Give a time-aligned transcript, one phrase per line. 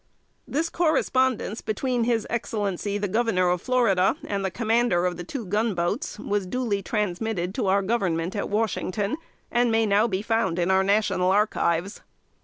[0.47, 5.45] This correspondence between his Excellency the Governor of Florida and the Commander of the two
[5.45, 9.15] gun boats, was duly transmitted to our Government at Washington,
[9.51, 12.01] and may now be found in our National Archives.